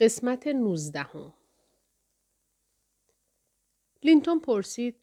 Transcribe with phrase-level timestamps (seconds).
[0.00, 1.32] قسمت نوزدهم
[4.02, 4.96] لینتون پرسید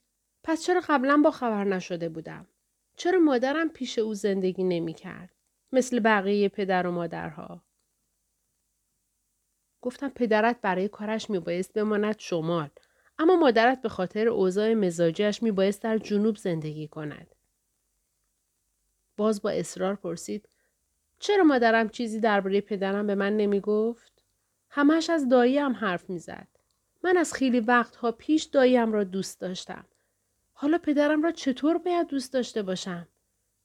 [0.44, 2.48] پس چرا قبلا با خبر نشده بودم؟
[2.96, 5.30] چرا مادرم پیش او زندگی نمی کرد؟
[5.72, 7.64] مثل بقیه پدر و مادرها.
[9.82, 12.70] گفتم پدرت برای کارش می بایست بماند شمال.
[13.20, 17.36] اما مادرت به خاطر اوضاع مزاجش می بایست در جنوب زندگی کند.
[19.18, 20.50] باز با اصرار پرسید
[21.20, 24.13] چرا مادرم چیزی درباره پدرم به من نمی گفت؟
[24.76, 26.48] همش از داییم حرف می زد.
[27.04, 29.86] من از خیلی وقتها پیش داییم را دوست داشتم.
[30.54, 33.08] حالا پدرم را چطور باید دوست داشته باشم؟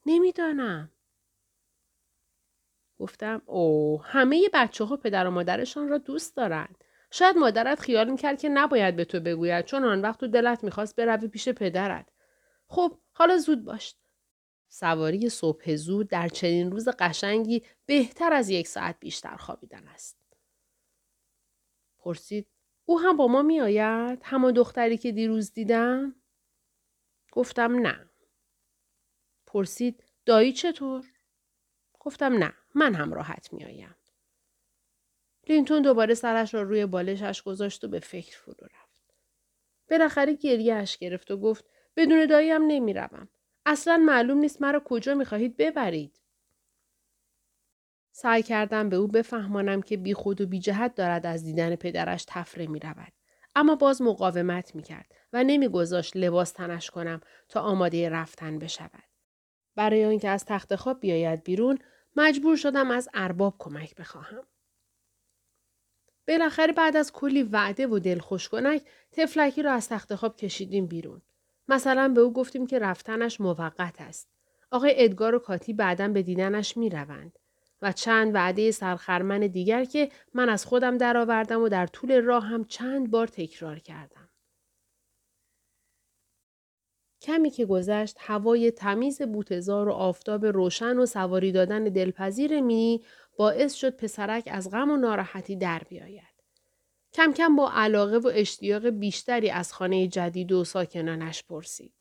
[0.06, 0.90] نمی‌دانم.
[2.98, 6.84] گفتم او همه بچه ها پدر و مادرشان را دوست دارند.
[7.10, 10.96] شاید مادرت خیال می‌کرد که نباید به تو بگوید چون آن وقت تو دلت می‌خواست
[10.96, 12.08] بروی پیش پدرت.
[12.66, 13.94] خب حالا زود باش.
[14.68, 20.27] سواری صبح زود در چنین روز قشنگی بهتر از یک ساعت بیشتر خوابیدن است.
[21.98, 22.46] پرسید
[22.84, 26.14] او هم با ما می آید؟ همان دختری که دیروز دیدم؟
[27.32, 28.10] گفتم نه.
[29.46, 31.04] پرسید دایی چطور؟
[32.00, 33.96] گفتم نه من هم راحت می آیم.
[35.48, 39.14] لینتون دوباره سرش را روی بالشش گذاشت و به فکر فرو رفت.
[39.90, 41.64] بالاخره گریهش گرفت و گفت
[41.96, 43.28] بدون داییم نمی روم.
[43.66, 46.20] اصلا معلوم نیست مرا کجا می خواهید ببرید.
[48.20, 52.24] سعی کردم به او بفهمانم که بی خود و بی جهت دارد از دیدن پدرش
[52.28, 53.12] تفره می رود.
[53.56, 59.04] اما باز مقاومت می کرد و نمیگذاشت لباس تنش کنم تا آماده رفتن بشود.
[59.74, 61.78] برای آنکه از تخت خواب بیاید بیرون
[62.16, 64.42] مجبور شدم از ارباب کمک بخواهم.
[66.28, 68.82] بالاخره بعد از کلی وعده و دلخوش کنک
[69.12, 71.22] تفلکی را از تخت خواب کشیدیم بیرون.
[71.68, 74.28] مثلا به او گفتیم که رفتنش موقت است.
[74.70, 77.38] آقای ادگار و کاتی بعدا به دیدنش می روند.
[77.82, 82.64] و چند وعده سرخرمن دیگر که من از خودم درآوردم و در طول راه هم
[82.64, 84.28] چند بار تکرار کردم.
[87.20, 93.04] کمی که گذشت هوای تمیز بوتزار و آفتاب روشن و سواری دادن دلپذیر مینی
[93.36, 96.38] باعث شد پسرک از غم و ناراحتی در بیاید.
[97.12, 101.94] کم کم با علاقه و اشتیاق بیشتری از خانه جدید و ساکنانش پرسید.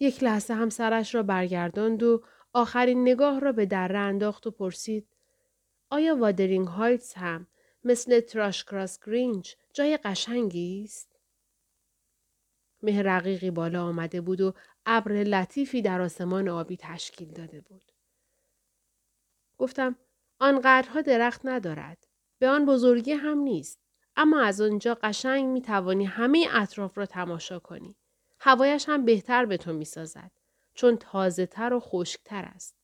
[0.00, 2.22] یک لحظه هم سرش را برگرداند و
[2.56, 5.06] آخرین نگاه را به دره انداخت و پرسید
[5.90, 7.46] آیا وادرینگ هایتس هم
[7.84, 11.18] مثل تراش کراس گرینج جای قشنگی است؟
[12.82, 14.54] مه رقیقی بالا آمده بود و
[14.86, 17.92] ابر لطیفی در آسمان آبی تشکیل داده بود.
[19.58, 19.96] گفتم
[20.38, 22.06] آنقدرها درخت ندارد.
[22.38, 23.80] به آن بزرگی هم نیست.
[24.16, 27.96] اما از آنجا قشنگ می توانی همه اطراف را تماشا کنی.
[28.40, 30.45] هوایش هم بهتر به تو می سازد.
[30.76, 32.74] چون تازه تر و خشکتر است.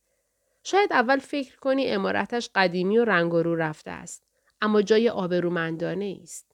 [0.64, 4.24] شاید اول فکر کنی امارتش قدیمی و رنگ رو رفته است.
[4.60, 6.52] اما جای آبرومندانه است.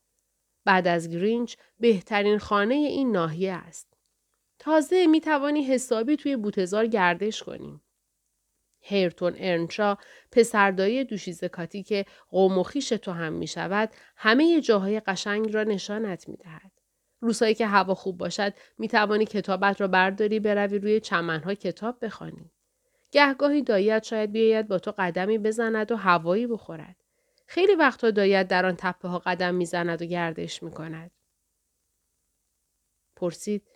[0.65, 3.87] بعد از گرینچ بهترین خانه این ناحیه است.
[4.59, 7.81] تازه می توانی حسابی توی بوتزار گردش کنیم.
[8.81, 9.97] هیرتون ارنشا
[10.31, 16.29] پسردایی دوشیزکاتی که قوم و خیش تو هم می شود همه جاهای قشنگ را نشانت
[16.29, 16.78] می دهد.
[17.21, 22.51] روزهایی که هوا خوب باشد می توانی کتابت را برداری بروی روی چمنها کتاب بخوانی.
[23.11, 26.95] گهگاهی داییت شاید بیاید با تو قدمی بزند و هوایی بخورد.
[27.47, 31.11] خیلی وقتها داییت در آن تپه ها قدم می‌زند و گردش می کند.
[33.15, 33.67] پرسید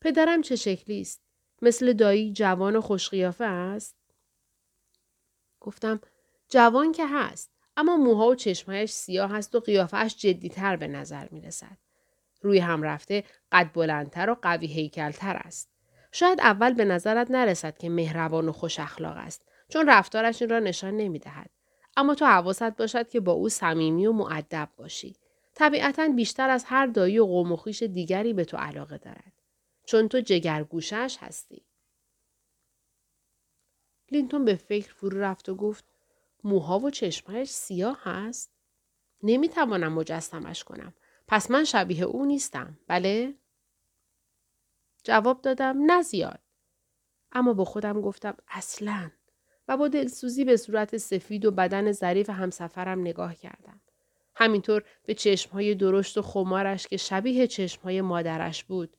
[0.00, 1.22] پدرم چه شکلی است؟
[1.62, 3.96] مثل دایی جوان و خوشقیافه است؟
[5.60, 6.00] گفتم
[6.48, 11.40] جوان که هست اما موها و چشمهایش سیاه است و قیافهش جدیتر به نظر می
[11.40, 11.78] رسد.
[12.44, 15.70] روی هم رفته قد بلندتر و قوی هیکلتر است.
[16.12, 20.58] شاید اول به نظرت نرسد که مهربان و خوش اخلاق است چون رفتارش این را
[20.58, 21.50] نشان نمی دهد.
[21.96, 25.16] اما تو حواست باشد که با او صمیمی و معدب باشی.
[25.54, 29.32] طبیعتا بیشتر از هر دایی و قوم و خویش دیگری به تو علاقه دارد.
[29.84, 31.64] چون تو جگرگوشش هستی.
[34.10, 35.84] لینتون به فکر فرو رفت و گفت
[36.44, 38.50] موها و چشمهایش سیاه هست؟
[39.22, 40.94] نمی‌توانم مجسمش کنم.
[41.26, 42.78] پس من شبیه او نیستم.
[42.88, 43.34] بله؟
[45.04, 46.40] جواب دادم نه زیاد.
[47.32, 49.10] اما با خودم گفتم اصلا
[49.68, 53.80] و با دلسوزی به صورت سفید و بدن ظریف همسفرم نگاه کردم.
[54.36, 58.96] همینطور به چشمهای درشت و خمارش که شبیه چشمهای مادرش بود.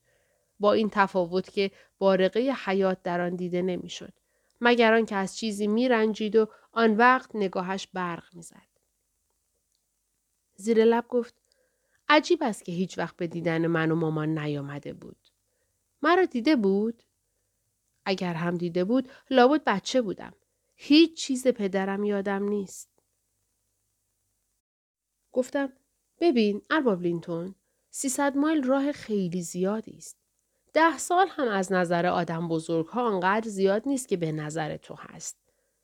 [0.60, 4.13] با این تفاوت که بارقه حیات در آن دیده نمی‌شد.
[4.62, 8.68] مگر آنکه از چیزی میرنجید و آن وقت نگاهش برق می‌زد.
[10.56, 11.36] زیر لب گفت
[12.10, 15.28] عجیب است که هیچ وقت به دیدن من و مامان نیامده بود.
[16.02, 17.04] مرا دیده بود؟
[18.06, 20.34] اگر هم دیده بود لابد بچه بودم.
[20.75, 22.90] هیچ چیز پدرم یادم نیست.
[25.31, 25.74] گفتم
[26.19, 27.56] ببین ارباب لینتون
[27.90, 30.18] 300 مایل راه خیلی زیادی است.
[30.74, 34.96] ده سال هم از نظر آدم بزرگ ها انقدر زیاد نیست که به نظر تو
[34.98, 35.38] هست.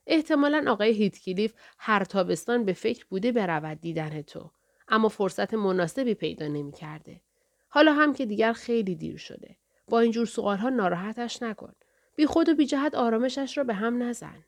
[0.08, 4.52] احتمالا آقای هیتکلیف هر تابستان به فکر بوده برود دیدن تو.
[4.92, 7.22] اما فرصت مناسبی پیدا نمی کرده.
[7.70, 9.58] حالا هم که دیگر خیلی دیر شده.
[9.88, 11.74] با اینجور سوال ها ناراحتش نکن.
[12.16, 14.46] بی خود و بی جهت آرامشش را به هم نزن.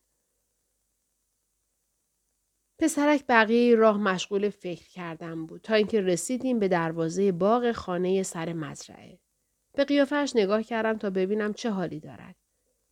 [2.80, 8.54] پسرک بقیه راه مشغول فکر کردن بود تا اینکه رسیدیم به دروازه باغ خانه سر
[8.54, 9.20] مزرعه.
[9.74, 12.36] به قیافش نگاه کردم تا ببینم چه حالی دارد.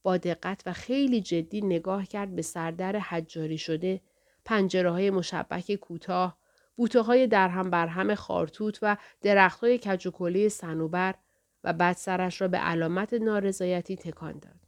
[0.04, 4.02] با دقت و خیلی جدی نگاه کرد به سردر حجاری شده،
[4.46, 6.38] پنجره های مشبک کوتاه،
[6.82, 11.16] بوته های درهم برهم خارتوت و درخت های کجوکلی سنوبر
[11.64, 14.60] و بعد سرش را به علامت نارضایتی تکان داد.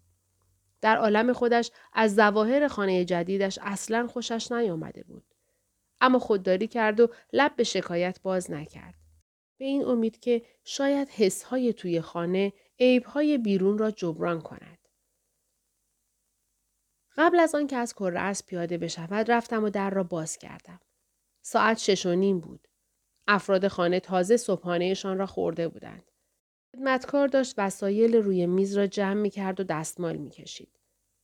[0.82, 5.24] در عالم خودش از ظواهر خانه جدیدش اصلا خوشش نیامده بود.
[6.02, 8.96] اما خودداری کرد و لب به شکایت باز نکرد.
[9.58, 14.88] به این امید که شاید حسهای توی خانه عیبهای بیرون را جبران کند.
[17.18, 20.80] قبل از آن که از کره پیاده بشود رفتم و در را باز کردم.
[21.46, 22.68] ساعت شش و نیم بود.
[23.28, 26.12] افراد خانه تازه صبحانهشان را خورده بودند.
[26.72, 30.80] خدمتکار داشت وسایل روی میز را جمع می کرد و دستمال می کشید.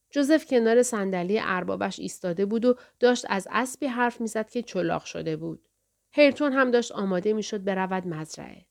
[0.09, 5.35] جوزف کنار صندلی اربابش ایستاده بود و داشت از اسبی حرف می‌زد که چلاق شده
[5.37, 5.69] بود.
[6.11, 8.65] هیرتون هم داشت آماده می‌شد برود مزرعه.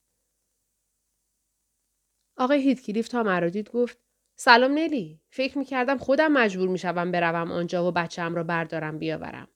[2.36, 3.98] آقای هیتکلیف تا مرا دید گفت
[4.36, 9.48] سلام نلی فکر می‌کردم خودم مجبور می‌شوم بروم آنجا و بچم را بردارم بیاورم.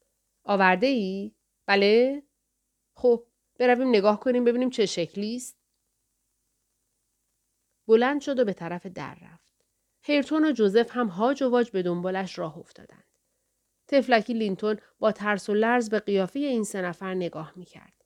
[0.44, 1.34] آورده ای؟
[1.72, 2.22] بله؟
[2.94, 3.26] خب
[3.58, 5.58] برویم نگاه کنیم ببینیم چه شکلی است.
[7.88, 9.64] بلند شد و به طرف در رفت.
[10.02, 13.18] هیرتون و جوزف هم هاج و واج به دنبالش راه افتادند.
[13.88, 18.04] تفلکی لینتون با ترس و لرز به قیافه این سه نفر نگاه می‌کرد.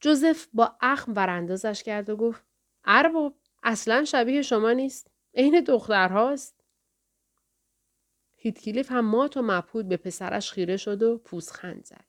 [0.00, 2.44] جوزف با اخم براندازش کرد و گفت
[2.84, 5.10] ارباب اصلا شبیه شما نیست.
[5.34, 6.59] عین دخترهاست.
[8.42, 12.04] هیتکلیف هم مات و مبهود به پسرش خیره شد و پوزخند زد.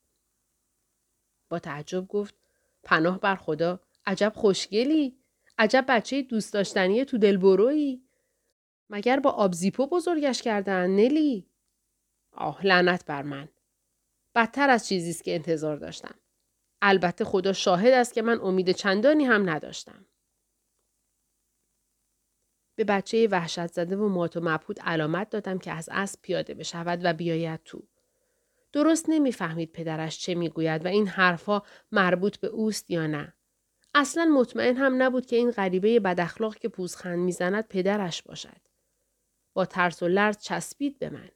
[1.50, 2.36] با تعجب گفت
[2.83, 5.18] پناه بر خدا عجب خوشگلی
[5.57, 8.04] عجب بچه دوست داشتنی تو دلبرویی.
[8.89, 11.48] مگر با آبزیپو بزرگش کردن نلی؟
[12.31, 13.50] آه لعنت بر من.
[14.36, 16.16] بدتر از چیزی است که انتظار داشتم.
[16.81, 20.06] البته خدا شاهد است که من امید چندانی هم نداشتم.
[22.75, 27.00] به بچه وحشت زده و مات و مبهود علامت دادم که از اسب پیاده بشود
[27.03, 27.83] و بیاید تو.
[28.73, 33.33] درست نمی‌فهمید پدرش چه می‌گوید و این حرفها مربوط به اوست یا نه.
[33.95, 38.62] اصلا مطمئن هم نبود که این غریبه بداخلاق که پوزخند می‌زند پدرش باشد.
[39.53, 41.29] با ترس و لرز چسبید به من.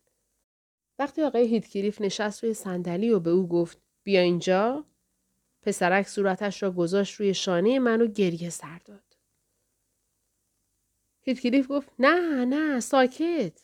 [1.00, 4.86] وقتی آقای هیتکلیف نشست روی صندلی و به او گفت بیا اینجا
[5.62, 9.15] پسرک صورتش را گذاشت روی شانه من و گریه سر داد.
[11.26, 13.62] هیتکلیف گفت نه نه ساکت.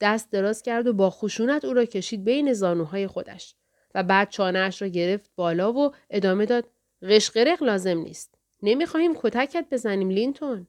[0.00, 3.54] دست دراز کرد و با خشونت او را کشید بین زانوهای خودش
[3.94, 6.70] و بعد چانهاش را گرفت بالا و ادامه داد
[7.02, 8.34] قشقرق لازم نیست.
[8.62, 10.66] نمی‌خواهیم کتکت بزنیم لینتون.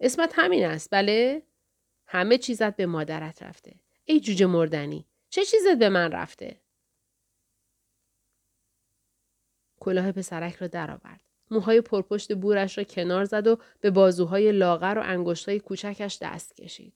[0.00, 1.42] اسمت همین است بله؟
[2.06, 3.74] همه چیزت به مادرت رفته.
[4.04, 5.06] ای جوجه مردنی.
[5.30, 6.60] چه چیزت به من رفته؟
[9.80, 11.29] کلاه پسرک را درآورد.
[11.50, 16.92] موهای پرپشت بورش را کنار زد و به بازوهای لاغر و انگشتهای کوچکش دست کشید.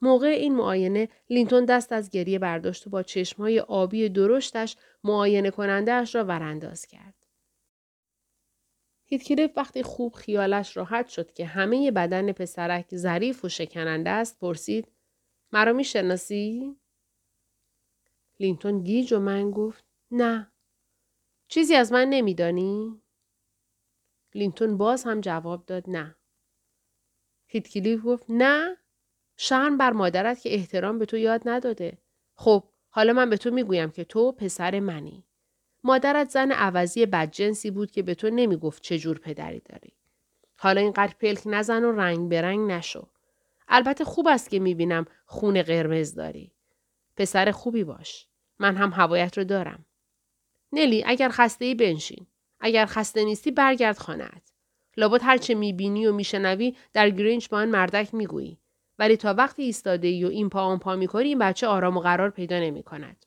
[0.00, 6.14] موقع این معاینه لینتون دست از گریه برداشت و با چشمهای آبی درشتش معاینه کنندهش
[6.14, 7.14] را ورانداز کرد.
[9.04, 14.88] هیتکلیف وقتی خوب خیالش راحت شد که همه بدن پسرک ظریف و شکننده است پرسید
[15.52, 16.76] مرا می‌شناسی
[18.40, 20.52] لینتون گیج و منگ گفت نه
[21.48, 23.01] چیزی از من نمیدانی
[24.34, 26.16] لینتون باز هم جواب داد نه
[27.46, 28.76] هیتکلیف گفت نه
[29.36, 31.98] شرم بر مادرت که احترام به تو یاد نداده
[32.34, 35.24] خب حالا من به تو می‌گویم که تو پسر منی
[35.84, 39.92] مادرت زن عوضی بدجنسی بود که به تو نمی‌گفت چه جور پدری داری.
[40.56, 43.08] حالا اینقدر پلک نزن و رنگ به رنگ نشو.
[43.68, 46.52] البته خوب است که می‌بینم خون قرمز داری.
[47.16, 48.28] پسر خوبی باش.
[48.58, 49.86] من هم هوایت رو دارم.
[50.72, 52.26] نلی اگر خسته ای بنشین.
[52.62, 54.52] اگر خسته نیستی برگرد خانهت.
[54.96, 58.58] لابد هرچه می‌بینی و میشنوی در گرینچ با آن مردک می‌گویی.
[58.98, 62.00] ولی تا وقتی ایستاده ای و این پا آن پا می‌کنی این بچه آرام و
[62.00, 63.26] قرار پیدا نمی کند.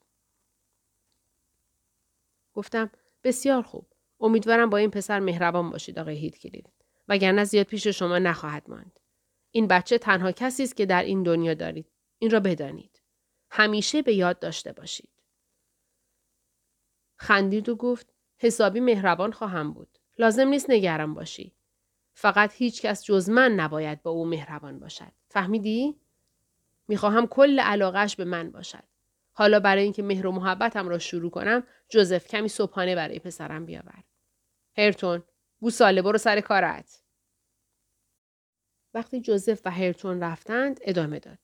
[2.54, 2.92] گفتم
[3.24, 3.86] بسیار خوب.
[4.20, 6.66] امیدوارم با این پسر مهربان باشید آقای هیتکلیف.
[7.08, 9.00] وگرنه زیاد پیش شما نخواهد ماند.
[9.52, 11.92] این بچه تنها کسی است که در این دنیا دارید.
[12.20, 13.02] این را بدانید.
[13.50, 15.10] همیشه به یاد داشته باشید.
[17.18, 18.15] خندید و گفت
[18.46, 20.00] حسابی مهربان خواهم بود.
[20.18, 21.56] لازم نیست نگران باشی.
[22.14, 25.12] فقط هیچ کس جز من نباید با او مهربان باشد.
[25.28, 25.96] فهمیدی؟
[26.88, 28.84] می‌خواهم کل علاقش به من باشد.
[29.34, 34.04] حالا برای اینکه مهر و محبتم را شروع کنم جوزف کمی صبحانه برای پسرم بیاور.
[34.78, 35.24] هرتون
[35.62, 37.04] گوساله برو سر کارت.
[38.94, 41.40] وقتی جوزف و هرتون رفتند ادامه داد.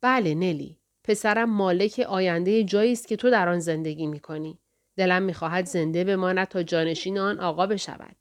[0.00, 0.78] بله نلی.
[1.04, 4.58] پسرم مالک آینده جایی است که تو در آن زندگی می کنی.
[4.96, 8.16] دلم می‌خواهد زنده بماند تا جانشین آن آقا بشود.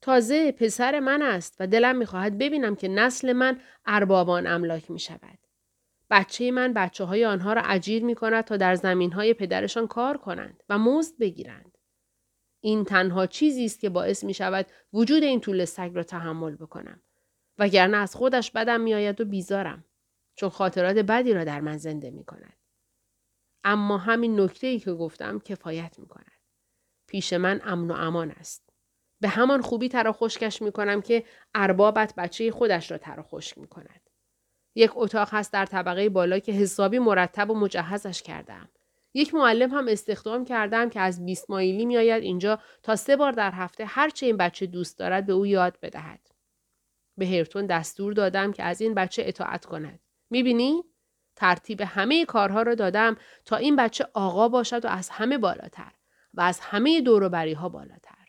[0.00, 5.38] تازه پسر من است و دلم می‌خواهد ببینم که نسل من اربابان املاک می شود.
[6.10, 10.16] بچه من بچه های آنها را اجیر می کند تا در زمین های پدرشان کار
[10.16, 11.78] کنند و مزد بگیرند.
[12.60, 17.02] این تنها چیزی است که باعث می شود وجود این طول سگ را تحمل بکنم.
[17.58, 19.84] وگرنه از خودش بدم میآید و بیزارم.
[20.34, 22.56] چون خاطرات بدی را در من زنده می کند.
[23.64, 26.32] اما همین نکته ای که گفتم کفایت می کند.
[27.06, 28.70] پیش من امن و امان است.
[29.20, 33.66] به همان خوبی ترا خشکش می کنم که اربابت بچه خودش را ترا خشک می
[33.66, 34.10] کند.
[34.74, 38.68] یک اتاق هست در طبقه بالا که حسابی مرتب و مجهزش کردم.
[39.14, 43.50] یک معلم هم استخدام کردم که از 20 مایلی میآید اینجا تا سه بار در
[43.50, 46.30] هفته هرچه این بچه دوست دارد به او یاد بدهد.
[47.18, 50.00] به هرتون دستور دادم که از این بچه اطاعت کند.
[50.30, 50.84] می‌بینی؟
[51.36, 55.92] ترتیب همه کارها را دادم تا این بچه آقا باشد و از همه بالاتر
[56.34, 58.28] و از همه دوروبری ها بالاتر.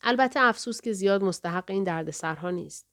[0.00, 2.86] البته افسوس که زیاد مستحق این دردسرها نیست.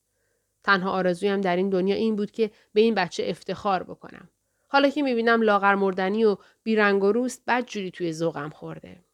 [0.64, 4.28] تنها آرزویم در این دنیا این بود که به این بچه افتخار بکنم.
[4.68, 9.04] حالا که می‌بینم لاغر مردنی و بیرنگ و روست بد جوری توی ذوقم خورده.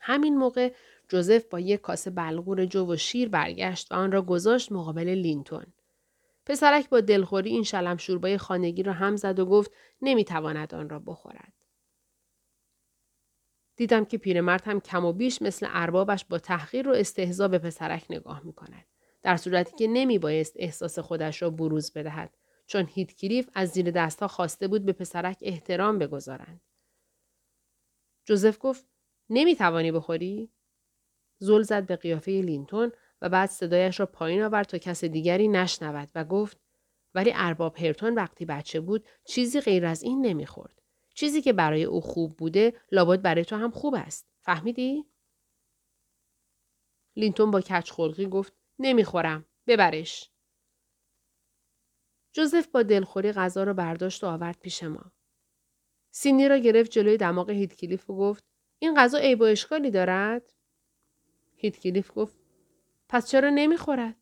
[0.00, 0.72] همین موقع
[1.08, 5.66] جوزف با یک کاسه بلغور جو و شیر برگشت و آن را گذاشت مقابل لینتون.
[6.46, 9.70] پسرک با دلخوری این شلم شوربای خانگی را هم زد و گفت
[10.02, 11.52] نمی‌تواند آن را بخورد.
[13.76, 18.06] دیدم که پیرمرد هم کم و بیش مثل اربابش با تحقیر و استهزا به پسرک
[18.10, 18.86] نگاه می کند.
[19.22, 22.36] در صورتی که نمی بایست احساس خودش را بروز بدهد
[22.66, 26.60] چون کلیف از زیر دستها خواسته بود به پسرک احترام بگذارند.
[28.24, 28.86] جوزف گفت
[29.30, 30.52] نمی توانی بخوری؟
[31.38, 32.92] زل زد به قیافه لینتون
[33.22, 36.60] و بعد صدایش را پایین آورد تا کس دیگری نشنود و گفت
[37.14, 40.82] ولی ارباب هرتون وقتی بچه بود چیزی غیر از این نمی‌خورد.
[41.14, 44.28] چیزی که برای او خوب بوده لابد برای تو هم خوب است.
[44.40, 45.04] فهمیدی؟
[47.16, 49.44] لینتون با کچ خلقی گفت نمی‌خورم.
[49.66, 50.30] ببرش.
[52.32, 55.12] جوزف با دلخوری غذا را برداشت و آورد پیش ما.
[56.10, 58.44] سینی را گرفت جلوی دماغ هیتکلیف و گفت
[58.78, 60.52] این غذا عیب و اشکالی دارد؟
[61.56, 62.45] هیتکلیف گفت
[63.08, 64.14] پس چرا نمی‌خورد؟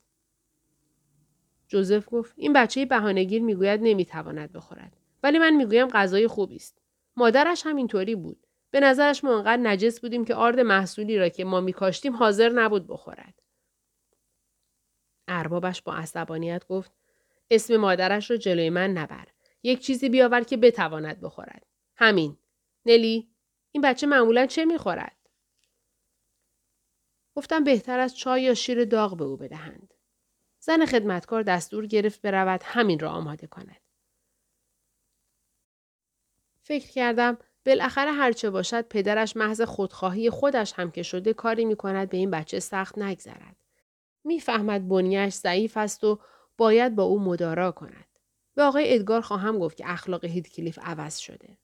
[1.69, 4.97] جوزف گفت این بچه بهانهگیر می‌گوید نمی‌تواند بخورد.
[5.23, 6.83] ولی من می‌گویم غذای خوبی است.
[7.17, 8.47] مادرش هم اینطوری بود.
[8.71, 12.87] به نظرش ما انقدر نجس بودیم که آرد محصولی را که ما میکاشتیم حاضر نبود
[12.87, 13.43] بخورد.
[15.29, 16.93] اربابش با عصبانیت گفت
[17.51, 19.29] اسم مادرش را جلوی من نبر.
[19.63, 21.67] یک چیزی بیاور که بتواند بخورد.
[21.97, 22.39] همین.
[22.87, 23.29] نلی
[23.73, 25.17] این بچه معمولا چه می‌خورد؟
[27.35, 29.95] گفتم بهتر از چای یا شیر داغ به او بدهند.
[30.61, 33.81] زن خدمتکار دستور گرفت برود همین را آماده کند.
[36.63, 42.09] فکر کردم بالاخره هرچه باشد پدرش محض خودخواهی خودش هم که شده کاری می کند
[42.09, 43.57] به این بچه سخت نگذرد.
[44.25, 46.21] می‌فهمد بنیش ضعیف است و
[46.57, 48.19] باید با او مدارا کند.
[48.55, 51.59] به آقای ادگار خواهم گفت که اخلاق هیدکلیف عوض شده.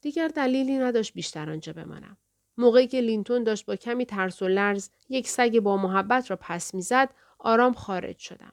[0.00, 2.16] دیگر دلیلی نداشت بیشتر آنجا بمانم.
[2.60, 6.74] موقعی که لینتون داشت با کمی ترس و لرز یک سگ با محبت را پس
[6.74, 8.52] می‌زد آرام خارج شدم.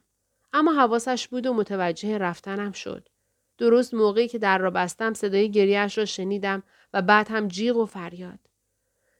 [0.54, 3.10] اما حواسش بود و متوجه رفتنم شد.
[3.58, 7.86] درست موقعی که در را بستم صدای گریهش را شنیدم و بعد هم جیغ و
[7.86, 8.40] فریاد.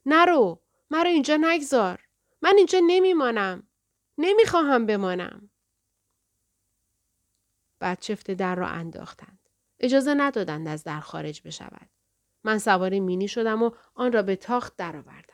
[0.06, 0.60] نرو!
[0.92, 2.00] مرا اینجا نگذار!
[2.42, 3.68] من اینجا نمیمانم!
[4.18, 5.50] نمی‌خواهم بمانم!
[7.80, 9.40] بعد چفت در را انداختند.
[9.80, 11.90] اجازه ندادند از در خارج بشود.
[12.44, 15.34] من سوار مینی شدم و آن را به تاخت درآوردم.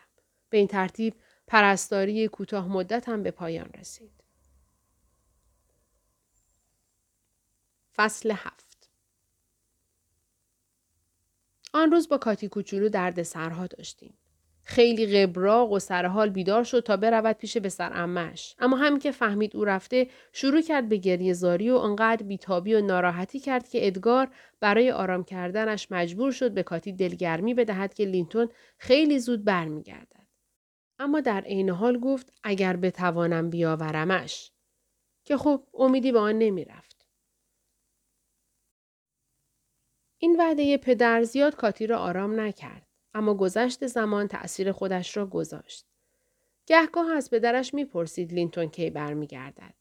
[0.50, 1.16] به این ترتیب
[1.48, 4.24] پرستاری کوتاه مدتم به پایان رسید.
[7.96, 8.90] فصل هفت
[11.74, 14.18] آن روز با کاتی کوچولو درد سرها داشتیم.
[14.64, 18.56] خیلی قبراق و سرحال بیدار شد تا برود پیش به امش.
[18.60, 22.82] اما همین که فهمید او رفته شروع کرد به گریه زاری و انقدر بیتابی و
[22.82, 24.28] ناراحتی کرد که ادگار
[24.60, 30.28] برای آرام کردنش مجبور شد به کاتی دلگرمی بدهد که لینتون خیلی زود برمیگردد.
[31.00, 34.52] اما در عین حال گفت اگر بتوانم بیاورمش
[35.26, 37.06] که خب امیدی به آن نمی‌رفت.
[40.18, 42.93] این وعده پدر زیاد کاتی را آرام نکرد.
[43.14, 45.86] اما گذشت زمان تأثیر خودش را گذاشت.
[46.66, 49.74] گهگاه از پدرش می‌پرسید لینتون کی برمیگردد.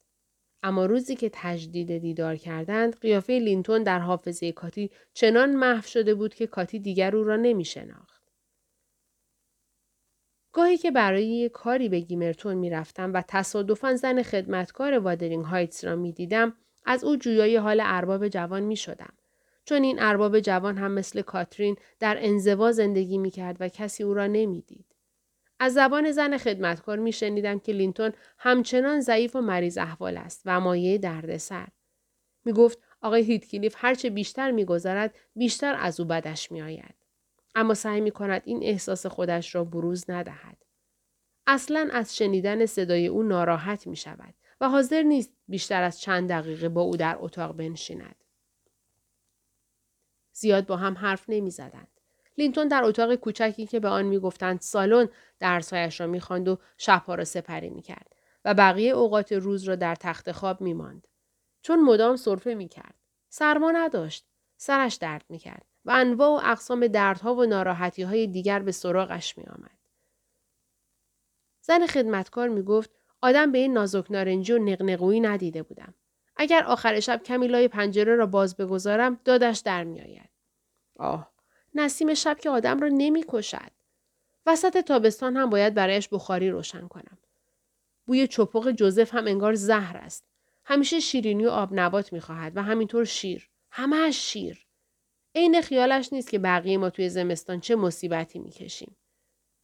[0.62, 6.34] اما روزی که تجدید دیدار کردند قیافه لینتون در حافظه کاتی چنان محو شده بود
[6.34, 8.22] که کاتی دیگر او را نمی شناخت.
[10.52, 15.96] گاهی که برای کاری به گیمرتون می رفتم و تصادفا زن خدمتکار وادرینگ هایتس را
[15.96, 19.12] می دیدم از او جویای حال ارباب جوان می شدم.
[19.64, 24.14] چون این ارباب جوان هم مثل کاترین در انزوا زندگی می کرد و کسی او
[24.14, 24.86] را نمی‌دید.
[25.60, 30.60] از زبان زن خدمتکار می شنیدم که لینتون همچنان ضعیف و مریض احوال است و
[30.60, 31.68] مایه دردسر.
[32.44, 36.94] می گفت آقای هیتکلیف هرچه بیشتر میگذرد بیشتر از او بدش می آید.
[37.54, 40.56] اما سعی می کند این احساس خودش را بروز ندهد.
[41.46, 46.68] اصلا از شنیدن صدای او ناراحت می شود و حاضر نیست بیشتر از چند دقیقه
[46.68, 48.21] با او در اتاق بنشیند.
[50.42, 52.00] زیاد با هم حرف نمی زدند.
[52.38, 55.08] لینتون در اتاق کوچکی که به آن می‌گفتند سالن
[55.38, 60.32] درسهایش را می‌خواند و شبها را سپری می‌کرد و بقیه اوقات روز را در تخت
[60.32, 61.08] خواب میماند.
[61.62, 62.94] چون مدام سرفه می‌کرد.
[63.28, 64.26] سرما نداشت.
[64.56, 69.78] سرش درد می‌کرد و انواع و اقسام دردها و ناراحتی های دیگر به سراغش میآمد.
[71.60, 75.94] زن خدمتکار می‌گفت آدم به این نازک نارنجی و نقنقویی ندیده بودم.
[76.36, 80.31] اگر آخر شب کمی لای پنجره را باز بگذارم دادش در میآید.
[80.96, 81.32] آه
[81.74, 83.70] نسیم شب که آدم را نمی کشد.
[84.46, 87.18] وسط تابستان هم باید برایش بخاری روشن کنم.
[88.06, 90.24] بوی چپق جوزف هم انگار زهر است.
[90.64, 93.50] همیشه شیرینی و آب نبات می خواهد و همینطور شیر.
[93.70, 94.66] همه شیر.
[95.34, 98.96] عین خیالش نیست که بقیه ما توی زمستان چه مصیبتی می‌کشیم.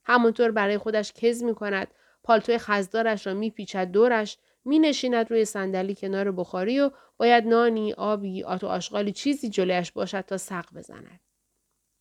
[0.04, 5.94] همونطور برای خودش کز می کند پالتوی خزدارش را میپیچد دورش می نشیند روی صندلی
[5.94, 11.20] کنار بخاری و باید نانی، آبی، آت و آشغالی چیزی جلویش باشد تا سق بزند.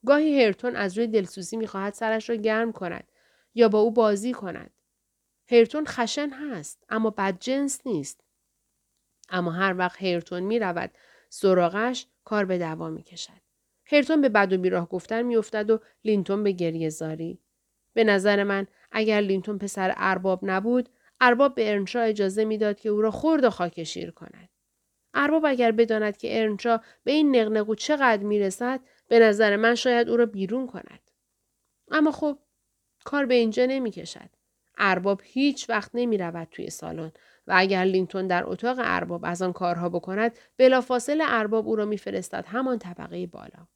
[0.05, 3.07] گاهی هرتون از روی دلسوزی می‌خواهد سرش را گرم کند
[3.55, 4.71] یا با او بازی کند.
[5.51, 8.23] هرتون خشن هست اما بدجنس نیست.
[9.29, 10.91] اما هر وقت هرتون می رود
[11.29, 13.41] سراغش کار به دوام می کشد.
[13.85, 17.39] هرتون به بد و بیراه گفتن میافتد و لینتون به گریه زاری.
[17.93, 20.89] به نظر من اگر لینتون پسر ارباب نبود
[21.21, 24.49] ارباب به ارنشا اجازه می‌داد که او را خرد و خاکشیر کند.
[25.13, 30.17] ارباب اگر بداند که ارنشا به این نقنقو چقدر می‌رسد به نظر من شاید او
[30.17, 31.11] را بیرون کند.
[31.91, 32.39] اما خب
[33.03, 34.29] کار به اینجا نمی کشد.
[34.77, 37.11] ارباب هیچ وقت نمی رود توی سالن
[37.47, 42.45] و اگر لینتون در اتاق ارباب از آن کارها بکند بلافاصله ارباب او را میفرستد
[42.47, 43.67] همان طبقه بالا.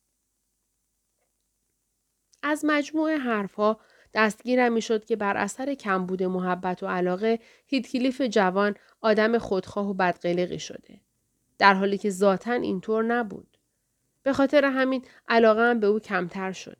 [2.43, 3.79] از مجموع حرفها
[4.13, 10.59] دستگیرم می‌شد که بر اثر کمبود محبت و علاقه هیتکلیف جوان آدم خودخواه و بدقلقی
[10.59, 11.01] شده.
[11.57, 13.57] در حالی که ذاتا اینطور نبود.
[14.23, 16.77] به خاطر همین علاقه به او کمتر شد.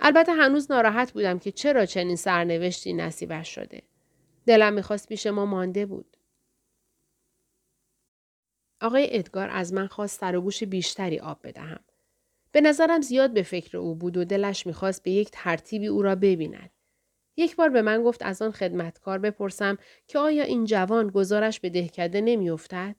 [0.00, 3.82] البته هنوز ناراحت بودم که چرا چنین سرنوشتی نصیبش شده.
[4.46, 6.16] دلم می‌خواست پیش ما مانده بود.
[8.80, 11.80] آقای ادگار از من خواست سر و گوش بیشتری آب بدهم.
[12.52, 16.14] به نظرم زیاد به فکر او بود و دلش می‌خواست به یک ترتیبی او را
[16.14, 16.70] ببیند.
[17.36, 21.70] یک بار به من گفت از آن خدمتکار بپرسم که آیا این جوان گزارش به
[21.70, 22.96] دهکده نمیافتد؟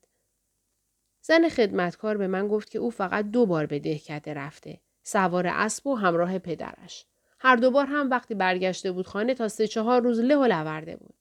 [1.22, 4.82] زن خدمتکار به من گفت که او فقط دو بار به دهکده رفته.
[5.04, 7.06] سوار اسب و همراه پدرش.
[7.40, 10.96] هر دو بار هم وقتی برگشته بود خانه تا سه چهار روز له و لورده
[10.96, 11.16] بود.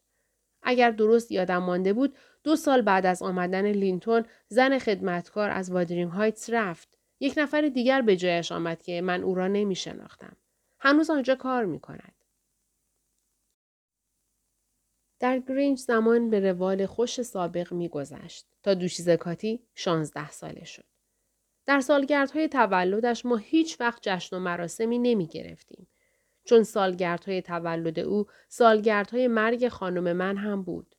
[0.63, 6.11] اگر درست یادم مانده بود دو سال بعد از آمدن لینتون زن خدمتکار از وادرینگ
[6.11, 7.00] هایتس رفت.
[7.21, 10.37] یک نفر دیگر به جایش آمد که من او را نمی شناختم.
[10.79, 12.15] هنوز آنجا کار می کند.
[15.19, 20.85] در گرینج زمان به روال خوش سابق میگذشت تا دوشیزه کاتی شانزده ساله شد.
[21.67, 25.89] در سالگردهای تولدش ما هیچ وقت جشن و مراسمی نمی گرفتیم.
[26.45, 30.97] چون سالگردهای تولد او سالگردهای مرگ خانم من هم بود.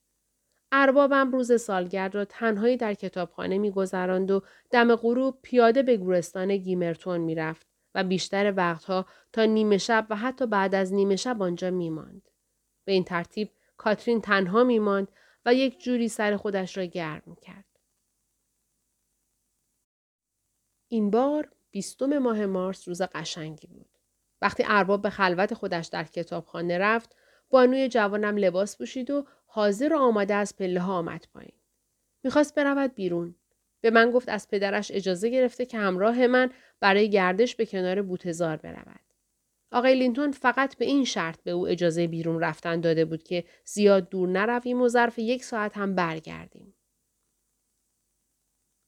[0.71, 7.17] اربابم روز سالگرد را تنهایی در کتابخانه میگذراند و دم غروب پیاده به گورستان گیمرتون
[7.17, 12.29] می‌رفت و بیشتر وقتها تا نیمه شب و حتی بعد از نیمه شب آنجا میماند.
[12.86, 15.07] به این ترتیب کاترین تنها میماند
[15.45, 17.65] و یک جوری سر خودش را گرم کرد.
[20.88, 23.89] این بار بیستم ماه مارس روز قشنگی بود.
[24.41, 27.15] وقتی ارباب به خلوت خودش در کتابخانه رفت،
[27.49, 31.54] بانوی جوانم لباس پوشید و حاضر و آماده از پله ها آمد پایین.
[32.24, 33.36] می‌خواست برود بیرون.
[33.82, 38.58] به من گفت از پدرش اجازه گرفته که همراه من برای گردش به کنار بوتزار
[38.58, 39.00] برود.
[39.72, 44.10] آقای لینتون فقط به این شرط به او اجازه بیرون رفتن داده بود که زیاد
[44.10, 46.74] دور نرویم و ظرف یک ساعت هم برگردیم.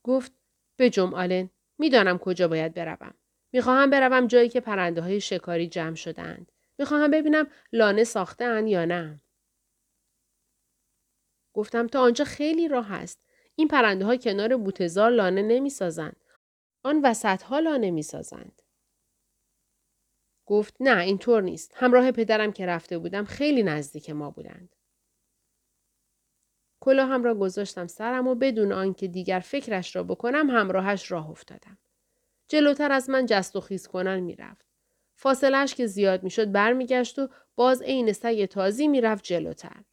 [0.03, 0.31] گفت
[0.77, 3.13] به آلن می‌دانم کجا باید بروم.
[3.53, 6.51] می‌خواهم بروم جایی که پرنده های شکاری جمع شدند.
[6.79, 9.22] می‌خواهم ببینم لانه ساخته یا نه.
[11.53, 13.19] گفتم تا آنجا خیلی راه است.
[13.55, 16.23] این پرنده ها کنار بوتزار لانه نمی سازند.
[16.83, 18.61] آن وسط ها لانه می سازند.
[20.45, 21.71] گفت نه اینطور نیست.
[21.75, 24.75] همراه پدرم که رفته بودم خیلی نزدیک ما بودند.
[26.79, 31.77] کلاهم را گذاشتم سرم و بدون آنکه دیگر فکرش را بکنم همراهش راه افتادم.
[32.47, 34.65] جلوتر از من جست و خیز کنن می‌رفت.
[35.15, 39.83] فاصلش که زیاد می‌شد برمیگشت و باز عین سگ تازی می‌رفت جلوتر.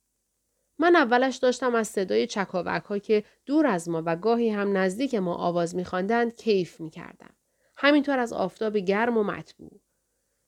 [0.81, 5.14] من اولش داشتم از صدای چکاوک ها که دور از ما و گاهی هم نزدیک
[5.14, 7.35] ما آواز میخواندند کیف می‌کردم.
[7.77, 9.81] همینطور از آفتاب گرم و مطبوع.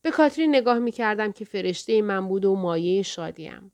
[0.02, 3.72] به کاترین نگاه می‌کردم که فرشته من بود و مایه شادیم.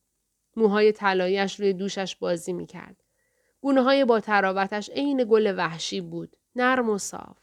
[0.56, 3.04] موهای طلاییاش روی دوشش بازی می‌کرد.
[3.60, 6.36] گونه های با تراوتش عین گل وحشی بود.
[6.54, 7.38] نرم و صاف.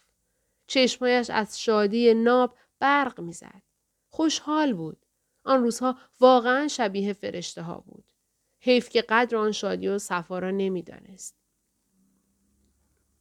[0.68, 3.62] چشمایش از شادی ناب برق می‌زد.
[4.10, 5.06] خوشحال بود.
[5.44, 8.06] آن روزها واقعا شبیه فرشته ها بود.
[8.66, 11.36] حیف که قدر آن شادی و صفا را نمی‌دانست.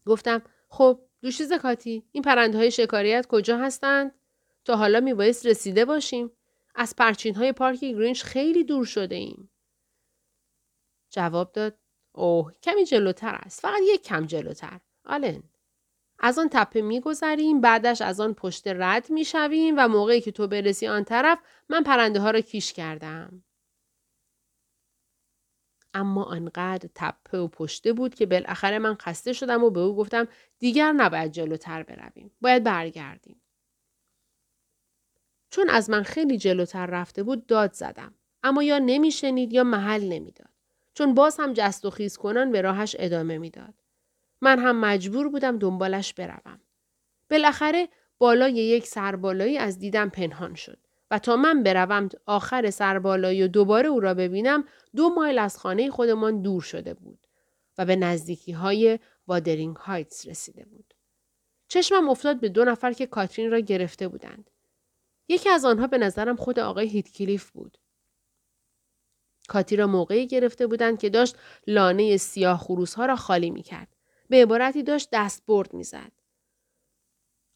[0.07, 4.13] گفتم خب دوشیز کاتی این پرنده های شکاریت کجا هستند؟
[4.65, 6.31] تا حالا میبایست رسیده باشیم.
[6.75, 9.51] از پرچین های پارک گرینچ خیلی دور شده ایم.
[11.11, 11.79] جواب داد
[12.13, 13.61] اوه کمی جلوتر است.
[13.61, 14.81] فقط یک کم جلوتر.
[15.05, 15.43] آلن.
[16.19, 20.87] از آن تپه میگذریم بعدش از آن پشت رد می‌شویم و موقعی که تو برسی
[20.87, 23.45] آن طرف من پرنده ها را کیش کردم.
[25.95, 30.29] اما آنقدر تپه و پشته بود که بالاخره من خسته شدم و به او گفتم
[30.59, 32.31] دیگر نباید جلوتر برویم.
[32.41, 33.41] باید برگردیم.
[35.51, 38.15] چون از من خیلی جلوتر رفته بود داد زدم.
[38.43, 40.49] اما یا نمیشنید یا محل نمی‌داد.
[40.95, 43.75] چون باز هم جست و خیز کنن به راهش ادامه می‌داد.
[44.41, 46.61] من هم مجبور بودم دنبالش بروم.
[47.31, 50.84] بالاخره بالای یک سربالایی از دیدم پنهان شد.
[51.19, 54.65] تا من بروم آخر سربالایی و دوباره او را ببینم
[54.97, 57.27] دو مایل از خانه خودمان دور شده بود
[57.79, 60.95] و به نزدیکی های وادرینگ هایتس رسیده بود.
[61.69, 64.51] چشمم افتاد به دو نفر که کاترین را گرفته بودند.
[65.29, 67.79] یکی از آنها به نظرم خود آقای هیتکلیف بود.
[69.49, 73.89] کاتی را موقعی گرفته بودند که داشت لانه سیاه خروس ها را خالی می کرد.
[74.29, 76.13] به عبارتی داشت دست برد می زد.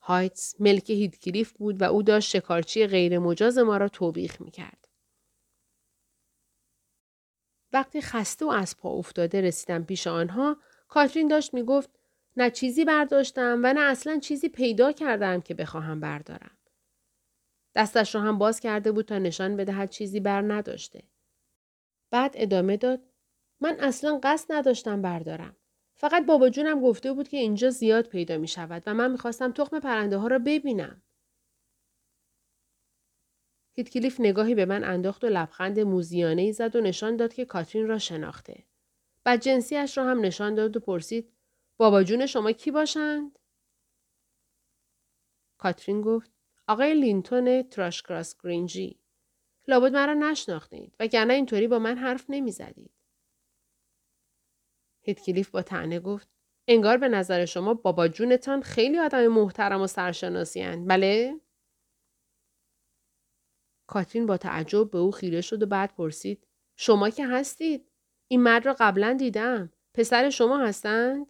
[0.08, 4.88] هایتس ملک هیدکلیف بود و او داشت شکارچی غیر مجاز ما را توبیخ می کرد.
[7.72, 10.56] وقتی خسته و از پا افتاده رسیدم پیش آنها
[10.88, 11.90] کاترین داشت می گفت
[12.36, 16.58] نه چیزی برداشتم و نه اصلا چیزی پیدا کردم که بخواهم بردارم.
[17.74, 21.02] دستش را هم باز کرده بود تا نشان بدهد چیزی بر نداشته.
[22.10, 23.00] بعد ادامه داد
[23.60, 25.56] من اصلا قصد نداشتم بردارم.
[26.00, 29.80] فقط بابا جونم گفته بود که اینجا زیاد پیدا می شود و من می‌خواستم تخم
[29.80, 31.02] پرنده ها را ببینم.
[33.76, 37.88] هیتکلیف نگاهی به من انداخت و لبخند موزیانه ای زد و نشان داد که کاترین
[37.88, 38.64] را شناخته.
[39.24, 41.32] بعد جنسیش را هم نشان داد و پرسید
[41.76, 43.38] بابا جون شما کی باشند؟
[45.58, 46.30] کاترین گفت
[46.68, 49.00] آقای لینتون تراشکراس گرینجی.
[49.68, 52.52] لابد مرا نشناختید و گرنه اینطوری با من حرف نمی
[55.08, 56.28] هیتکلیف با تعنه گفت
[56.68, 60.88] انگار به نظر شما بابا جونتان خیلی آدم محترم و سرشناسی هند.
[60.88, 61.40] بله؟
[63.86, 67.90] کاترین با تعجب به او خیره شد و بعد پرسید شما که هستید؟
[68.28, 69.72] این مرد را قبلا دیدم.
[69.94, 71.26] پسر شما هستند؟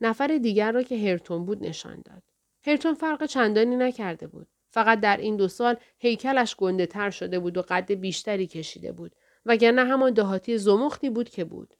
[0.00, 2.22] نفر دیگر را که هرتون بود نشان داد.
[2.66, 4.48] هرتون فرق چندانی نکرده بود.
[4.70, 9.14] فقط در این دو سال هیکلش گنده تر شده بود و قد بیشتری کشیده بود
[9.46, 11.74] وگرنه همان دهاتی زمختی بود که بود.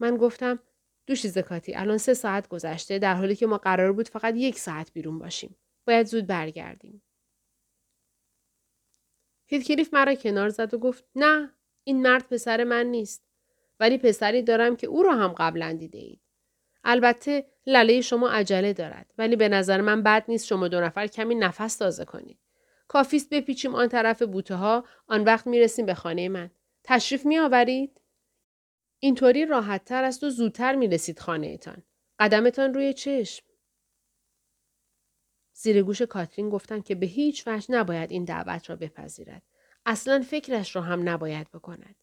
[0.00, 0.58] من گفتم
[1.06, 4.92] دوشی زکاتی الان سه ساعت گذشته در حالی که ما قرار بود فقط یک ساعت
[4.92, 5.56] بیرون باشیم.
[5.86, 7.02] باید زود برگردیم.
[9.46, 11.54] هیتکلیف مرا کنار زد و گفت نه
[11.84, 13.24] این مرد پسر من نیست.
[13.80, 16.20] ولی پسری دارم که او را هم قبلا دیده اید.
[16.84, 21.34] البته لله شما عجله دارد ولی به نظر من بد نیست شما دو نفر کمی
[21.34, 22.38] نفس تازه کنید.
[22.90, 26.50] کافیست بپیچیم آن طرف بوته ها آن وقت می‌رسیم به خانه من.
[26.84, 28.00] تشریف می آورید؟
[28.98, 31.82] اینطوری راحت تر است و زودتر می رسید خانه ایتان.
[32.18, 33.46] قدمتان روی چشم.
[35.52, 39.42] زیر گوش کاترین گفتن که به هیچ وجه نباید این دعوت را بپذیرد.
[39.86, 41.96] اصلا فکرش را هم نباید بکند.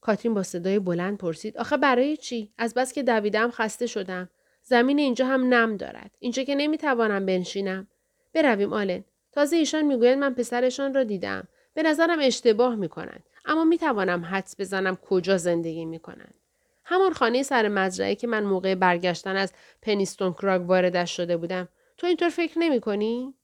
[0.00, 4.30] کاترین با صدای بلند پرسید آخه برای چی؟ از بس که دویدم خسته شدم.
[4.62, 6.16] زمین اینجا هم نم دارد.
[6.20, 7.88] اینجا که نمی‌توانم بنشینم.
[8.36, 9.04] برویم آلن.
[9.32, 11.48] تازه ایشان می‌گویند من پسرشان را دیدم.
[11.74, 13.24] به نظرم اشتباه می‌کنند.
[13.44, 16.34] اما می‌توانم حدس بزنم کجا زندگی می‌کنند.
[16.84, 21.68] همان خانه سر مزرعه که من موقع برگشتن از پنیستون کراگ واردش شده بودم.
[21.96, 23.34] تو اینطور فکر نمی کنی؟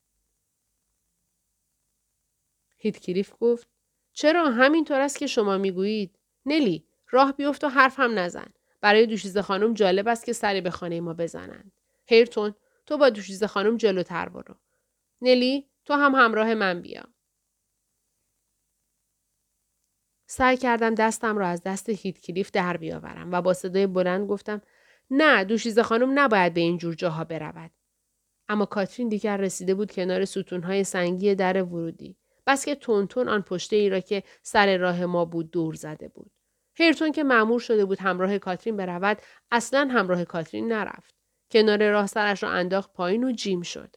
[2.78, 3.68] هیتکلیف گفت
[4.12, 9.42] چرا همینطور است که شما می‌گویید نلی راه بیفت و حرف هم نزن برای دوشیزه
[9.42, 11.72] خانم جالب است که سری به خانه ما بزنند
[12.06, 12.54] هیرتون
[12.86, 14.54] تو با دوشیزه خانم جلوتر برو
[15.22, 17.02] نلی تو هم همراه من بیا
[20.26, 24.62] سعی کردم دستم را از دست هیت کلیف در بیاورم و با صدای بلند گفتم
[25.10, 27.70] نه دوشیزه خانم نباید به این جور جاها برود.
[28.48, 32.16] اما کاترین دیگر رسیده بود کنار ستونهای سنگی در ورودی.
[32.46, 36.30] بس که تون آن پشته ای را که سر راه ما بود دور زده بود.
[36.74, 41.14] هیرتون که معمور شده بود همراه کاترین برود اصلا همراه کاترین نرفت.
[41.50, 43.96] کنار راه سرش را انداخت پایین و جیم شد.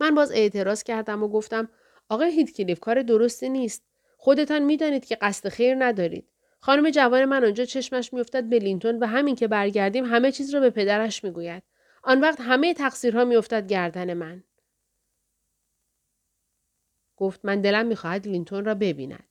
[0.00, 1.68] من باز اعتراض کردم و گفتم
[2.08, 3.82] آقای هیتکلیف کار درستی نیست.
[4.16, 6.28] خودتان می‌دانید که قصد خیر ندارید.
[6.60, 10.60] خانم جوان من آنجا چشمش میافتد به لینتون و همین که برگردیم همه چیز را
[10.60, 11.62] به پدرش می‌گوید.
[12.02, 14.44] آن وقت همه تقصیرها میافتد گردن من.
[17.16, 19.28] گفت من دلم می‌خواهد لینتون را ببیند.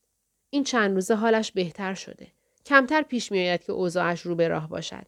[0.49, 2.28] این چند روزه حالش بهتر شده.
[2.65, 5.08] کمتر پیش میآید که اوضاعش رو به راه باشد.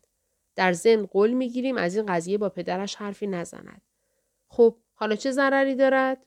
[0.56, 3.82] در ضمن قول می‌گیریم از این قضیه با پدرش حرفی نزند.
[4.48, 6.26] خب حالا چه ضرری دارد؟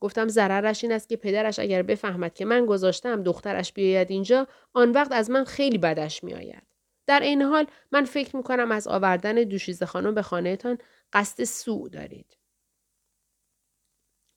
[0.00, 4.90] گفتم ضررش این است که پدرش اگر بفهمد که من گذاشتم دخترش بیاید اینجا آن
[4.92, 6.62] وقت از من خیلی بدش میآید.
[7.06, 10.78] در این حال من فکر می کنم از آوردن دوشیزه خانم به خانهتان
[11.12, 12.36] قصد سوء دارید.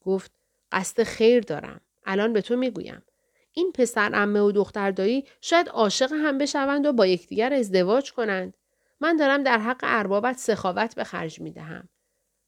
[0.01, 0.31] گفت
[0.71, 1.81] قصد خیر دارم.
[2.05, 3.03] الان به تو می‌گویم.
[3.51, 8.57] این پسر امه و دختر دایی شاید عاشق هم بشوند و با یکدیگر ازدواج کنند.
[8.99, 11.89] من دارم در حق اربابت سخاوت به خرج می دهم.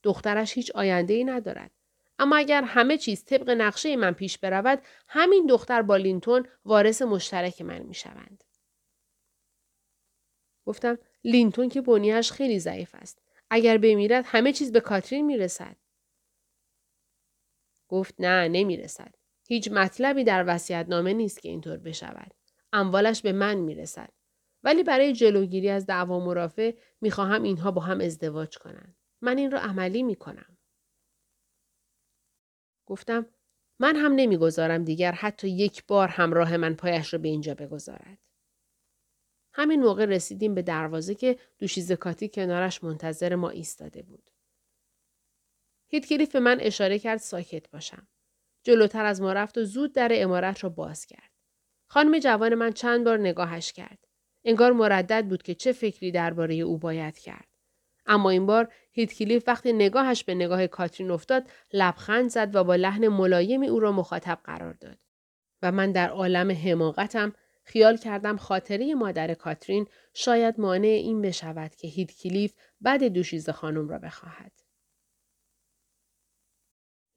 [0.04, 1.72] دخترش هیچ آینده ای ندارد.
[2.20, 7.62] اما اگر همه چیز طبق نقشه من پیش برود همین دختر با لینتون وارث مشترک
[7.62, 8.44] من می شوند.
[10.66, 13.22] گفتم لینتون که بنیهش خیلی ضعیف است.
[13.50, 15.76] اگر بمیرد همه چیز به کاترین می رسد.
[17.88, 19.16] گفت نه نمی رسد.
[19.48, 22.34] هیچ مطلبی در وسیعت نامه نیست که اینطور بشود.
[22.74, 24.10] اموالش به من می رسد.
[24.64, 28.96] ولی برای جلوگیری از دعوا مرافع می خواهم اینها با هم ازدواج کنند.
[29.22, 30.58] من این را عملی می کنم.
[32.86, 33.26] گفتم
[33.80, 38.18] من هم نمی‌گذارم دیگر حتی یک بار همراه من پایش را به اینجا بگذارد.
[39.54, 44.30] همین موقع رسیدیم به دروازه که دوشیزه کاتی کنارش منتظر ما ایستاده بود.
[45.88, 48.08] هیتکلیف به من اشاره کرد ساکت باشم.
[48.64, 51.32] جلوتر از ما رفت و زود در امارت را باز کرد.
[51.90, 54.07] خانم جوان من چند بار نگاهش کرد.
[54.48, 57.48] انگار مردد بود که چه فکری درباره او باید کرد.
[58.06, 63.08] اما این بار هیتکلیف وقتی نگاهش به نگاه کاترین افتاد لبخند زد و با لحن
[63.08, 64.98] ملایمی او را مخاطب قرار داد.
[65.62, 67.34] و من در عالم حماقتم
[67.64, 74.00] خیال کردم خاطره مادر کاترین شاید مانع این بشود که هیتکلیف بعد دوشیزه خانم را
[74.00, 74.52] بخواهد.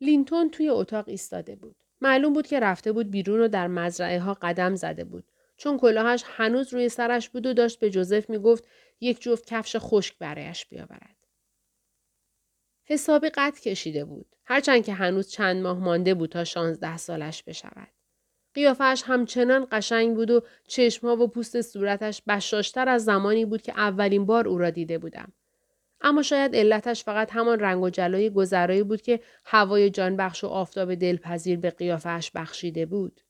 [0.00, 1.76] لینتون توی اتاق ایستاده بود.
[2.00, 5.24] معلوم بود که رفته بود بیرون و در مزرعه ها قدم زده بود.
[5.60, 8.64] چون کلاهش هنوز روی سرش بود و داشت به جوزف می‌گفت
[9.00, 11.16] یک جفت کفش خشک برایش بیاورد.
[12.84, 14.36] حسابی قد کشیده بود.
[14.44, 17.88] هرچند که هنوز چند ماه مانده بود تا شانزده سالش بشود.
[18.54, 24.26] قیافش همچنان قشنگ بود و چشمها و پوست صورتش بشاشتر از زمانی بود که اولین
[24.26, 25.32] بار او را دیده بودم.
[26.00, 30.94] اما شاید علتش فقط همان رنگ و جلای گذرایی بود که هوای جانبخش و آفتاب
[30.94, 33.20] دلپذیر به قیافش بخشیده بود.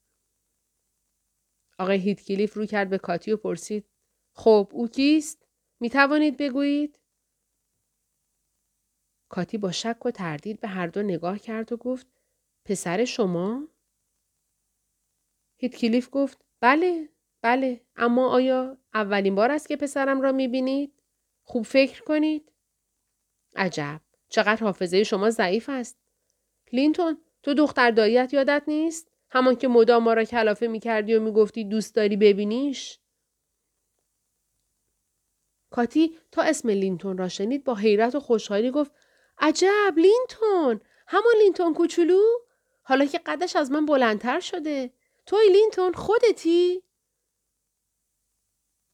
[1.81, 3.87] آقای هیتکلیف رو کرد به کاتی و پرسید
[4.33, 5.47] خب او کیست؟
[5.81, 6.99] می توانید بگویید؟
[9.29, 12.07] کاتی با شک و تردید به هر دو نگاه کرد و گفت
[12.65, 13.69] پسر شما؟
[15.57, 17.09] هیتکلیف گفت بله
[17.43, 21.03] بله اما آیا اولین بار است که پسرم را می بینید؟
[21.43, 22.53] خوب فکر کنید.
[23.57, 25.99] عجب چقدر حافظه شما ضعیف است.
[26.73, 31.21] لینتون تو دختر داییت یادت نیست؟ همان که مدام ما را کلافه می کردی و
[31.21, 32.99] می گفتی دوست داری ببینیش؟
[35.71, 38.93] کاتی تا اسم لینتون را شنید با حیرت و خوشحالی گفت
[39.39, 40.81] عجب لینتون!
[41.07, 42.23] همان لینتون کوچولو؟
[42.83, 44.93] حالا که قدش از من بلندتر شده.
[45.27, 46.83] تویی لینتون؟ خودتی؟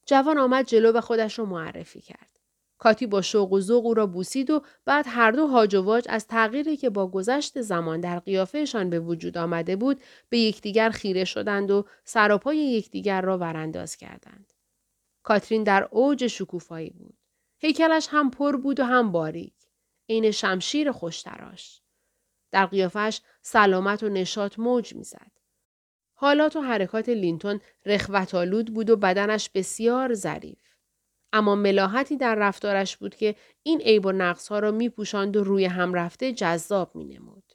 [0.07, 2.36] جوان آمد جلو و خودش را معرفی کرد.
[2.79, 6.05] کاتی با شوق و ذوق او را بوسید و بعد هر دو هاج و واج
[6.09, 11.25] از تغییری که با گذشت زمان در قیافهشان به وجود آمده بود به یکدیگر خیره
[11.25, 14.53] شدند و سراپای یکدیگر را ورانداز کردند.
[15.23, 17.19] کاترین در اوج شکوفایی بود.
[17.59, 19.55] هیکلش هم پر بود و هم باریک.
[20.09, 21.83] عین شمشیر خوشتراش.
[22.51, 25.31] در قیافش سلامت و نشاط موج می‌زد.
[26.15, 30.66] حالات و حرکات لینتون رخوتالود بود و بدنش بسیار ظریف.
[31.37, 35.65] اما ملاحتی در رفتارش بود که این عیب و نقصها را می پوشاند و روی
[35.65, 37.46] هم رفته جذاب می نمود.